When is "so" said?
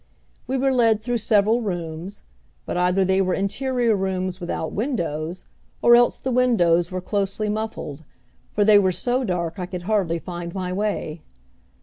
8.91-9.23